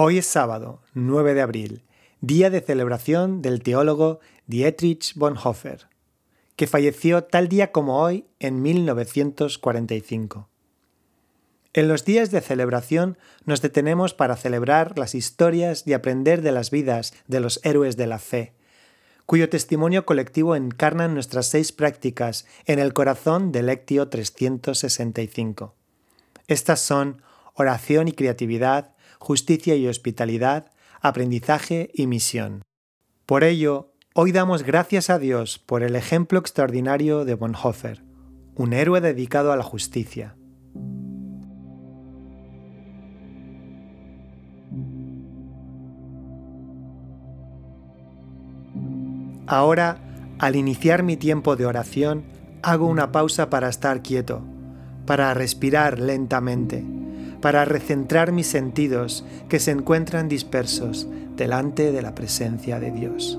[0.00, 1.82] Hoy es sábado, 9 de abril,
[2.20, 5.88] día de celebración del teólogo Dietrich Bonhoeffer,
[6.54, 10.48] que falleció tal día como hoy en 1945.
[11.72, 16.70] En los días de celebración nos detenemos para celebrar las historias y aprender de las
[16.70, 18.52] vidas de los héroes de la fe,
[19.26, 25.74] cuyo testimonio colectivo encarnan nuestras seis prácticas en el corazón del Lectio 365.
[26.46, 27.20] Estas son
[27.54, 32.62] oración y creatividad, justicia y hospitalidad, aprendizaje y misión.
[33.26, 38.02] Por ello, hoy damos gracias a Dios por el ejemplo extraordinario de Bonhoeffer,
[38.54, 40.36] un héroe dedicado a la justicia.
[49.46, 49.98] Ahora,
[50.38, 52.24] al iniciar mi tiempo de oración,
[52.62, 54.42] hago una pausa para estar quieto,
[55.06, 56.97] para respirar lentamente
[57.40, 63.38] para recentrar mis sentidos que se encuentran dispersos delante de la presencia de Dios.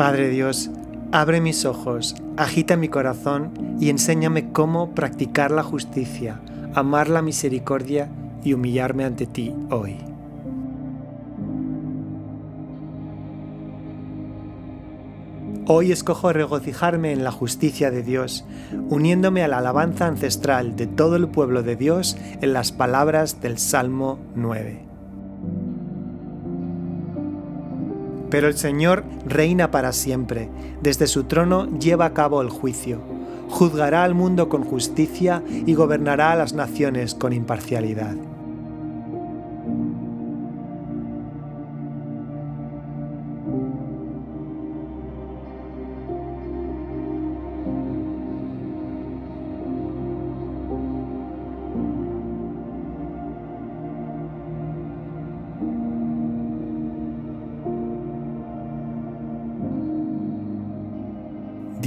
[0.00, 0.70] Padre Dios,
[1.12, 6.40] Abre mis ojos, agita mi corazón y enséñame cómo practicar la justicia,
[6.72, 8.08] amar la misericordia
[8.44, 9.96] y humillarme ante ti hoy.
[15.66, 18.44] Hoy escojo regocijarme en la justicia de Dios,
[18.88, 23.58] uniéndome a la alabanza ancestral de todo el pueblo de Dios en las palabras del
[23.58, 24.89] Salmo 9.
[28.30, 30.48] Pero el Señor reina para siempre,
[30.80, 33.00] desde su trono lleva a cabo el juicio,
[33.48, 38.14] juzgará al mundo con justicia y gobernará a las naciones con imparcialidad.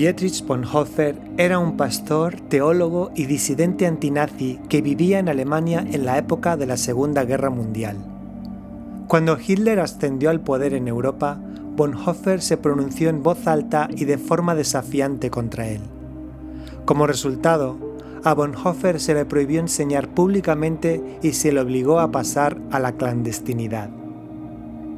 [0.00, 6.16] Dietrich Bonhoeffer era un pastor, teólogo y disidente antinazi que vivía en Alemania en la
[6.16, 7.98] época de la Segunda Guerra Mundial.
[9.08, 11.38] Cuando Hitler ascendió al poder en Europa,
[11.76, 15.82] Bonhoeffer se pronunció en voz alta y de forma desafiante contra él.
[16.86, 17.76] Como resultado,
[18.24, 22.92] a Bonhoeffer se le prohibió enseñar públicamente y se le obligó a pasar a la
[22.92, 23.99] clandestinidad.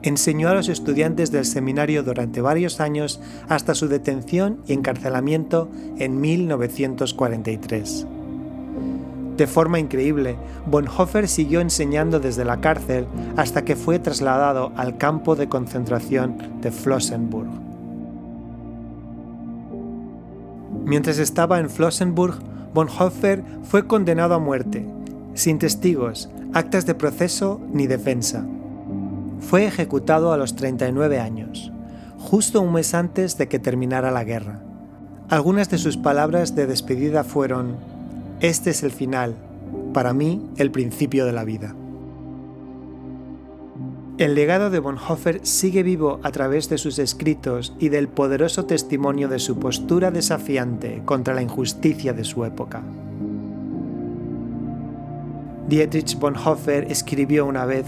[0.03, 5.69] Enseñó a los estudiantes del seminario durante varios años hasta su detención y encarcelamiento
[5.99, 8.07] en 1943.
[9.37, 10.37] De forma increíble,
[10.67, 16.71] Bonhoeffer siguió enseñando desde la cárcel hasta que fue trasladado al campo de concentración de
[16.71, 17.49] Flossenburg.
[20.84, 22.34] Mientras estaba en Flossenburg,
[22.75, 24.84] Bonhoeffer fue condenado a muerte,
[25.34, 28.45] sin testigos, actas de proceso ni defensa.
[29.48, 31.70] Fue ejecutado a los 39 años,
[32.19, 34.60] justo un mes antes de que terminara la guerra.
[35.28, 37.76] Algunas de sus palabras de despedida fueron,
[38.41, 39.34] Este es el final,
[39.92, 41.75] para mí el principio de la vida.
[44.19, 49.28] El legado de Bonhoeffer sigue vivo a través de sus escritos y del poderoso testimonio
[49.28, 52.82] de su postura desafiante contra la injusticia de su época.
[55.66, 57.86] Dietrich Bonhoeffer escribió una vez,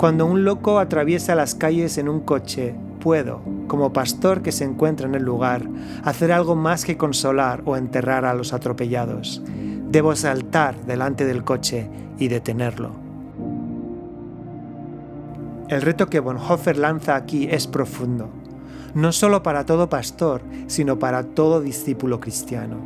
[0.00, 5.06] cuando un loco atraviesa las calles en un coche, puedo, como pastor que se encuentra
[5.06, 5.68] en el lugar,
[6.02, 9.42] hacer algo más que consolar o enterrar a los atropellados.
[9.90, 12.92] Debo saltar delante del coche y detenerlo.
[15.68, 18.30] El reto que Bonhoeffer lanza aquí es profundo,
[18.94, 22.78] no solo para todo pastor, sino para todo discípulo cristiano.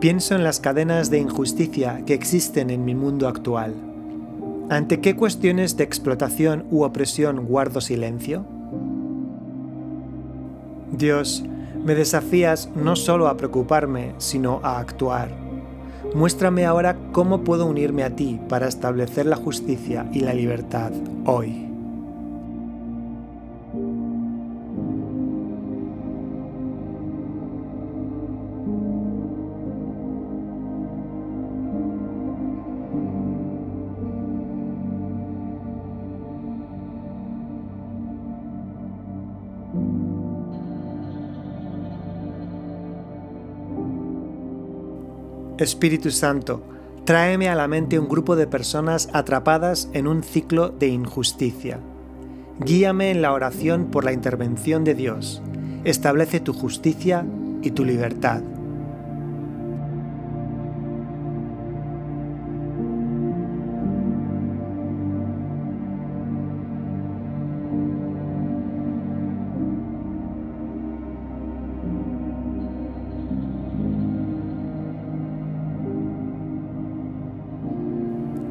[0.00, 3.74] Pienso en las cadenas de injusticia que existen en mi mundo actual
[4.70, 8.46] ¿Ante qué cuestiones de explotación u opresión guardo silencio?
[10.90, 11.44] Dios,
[11.84, 15.28] me desafías no solo a preocuparme, sino a actuar.
[16.14, 20.92] Muéstrame ahora cómo puedo unirme a ti para establecer la justicia y la libertad
[21.26, 21.73] hoy.
[45.58, 46.62] Espíritu Santo,
[47.04, 51.78] tráeme a la mente un grupo de personas atrapadas en un ciclo de injusticia.
[52.58, 55.42] Guíame en la oración por la intervención de Dios.
[55.84, 57.24] Establece tu justicia
[57.62, 58.42] y tu libertad.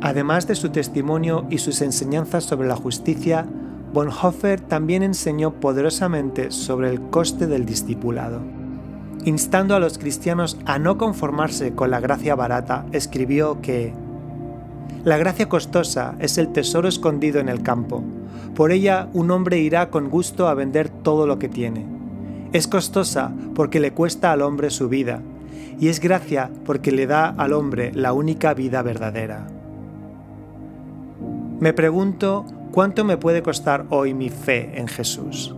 [0.04, 3.46] Además de su testimonio y sus enseñanzas sobre la justicia,
[3.94, 8.42] Bonhoeffer también enseñó poderosamente sobre el coste del discipulado.
[9.24, 13.94] Instando a los cristianos a no conformarse con la gracia barata, escribió que
[15.06, 18.04] La gracia costosa es el tesoro escondido en el campo.
[18.56, 21.86] Por ella un hombre irá con gusto a vender todo lo que tiene.
[22.52, 25.22] Es costosa porque le cuesta al hombre su vida,
[25.80, 29.48] y es gracia porque le da al hombre la única vida verdadera.
[31.64, 32.44] Me pregunto
[32.74, 35.56] cuánto me puede costar hoy mi fe en Jesús.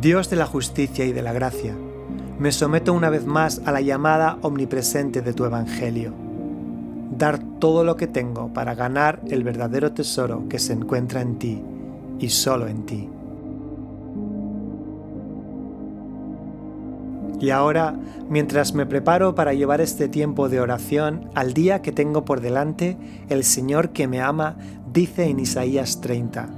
[0.00, 1.76] Dios de la justicia y de la gracia,
[2.44, 6.12] me someto una vez más a la llamada omnipresente de tu Evangelio.
[7.16, 11.62] Dar todo lo que tengo para ganar el verdadero tesoro que se encuentra en ti
[12.18, 13.08] y solo en ti.
[17.40, 17.94] Y ahora,
[18.28, 22.98] mientras me preparo para llevar este tiempo de oración al día que tengo por delante,
[23.30, 24.56] el Señor que me ama
[24.92, 26.50] dice en Isaías 30,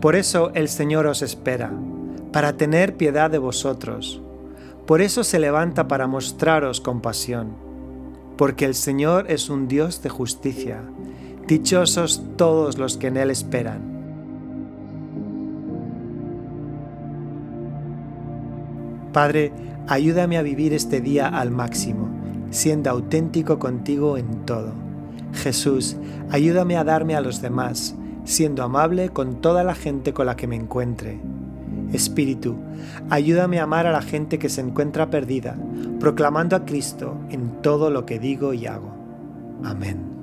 [0.00, 1.70] Por eso el Señor os espera,
[2.32, 4.22] para tener piedad de vosotros
[4.88, 7.48] por eso se levanta para mostraros compasión,
[8.38, 10.82] porque el Señor es un Dios de justicia.
[11.46, 13.82] Dichosos todos los que en Él esperan.
[19.12, 19.52] Padre,
[19.88, 22.08] ayúdame a vivir este día al máximo,
[22.50, 24.72] siendo auténtico contigo en todo.
[25.34, 25.98] Jesús,
[26.30, 27.94] ayúdame a darme a los demás,
[28.24, 31.20] siendo amable con toda la gente con la que me encuentre
[31.92, 32.56] Espíritu,
[33.10, 35.56] ayúdame a amar a la gente que se encuentra perdida,
[36.00, 38.92] proclamando a Cristo en todo lo que digo y hago.
[39.64, 40.17] Amén.